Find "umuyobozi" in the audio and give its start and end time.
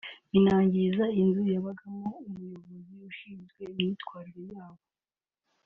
2.29-2.95